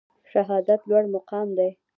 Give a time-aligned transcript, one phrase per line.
[0.31, 1.69] شهادت لوړ مقام دی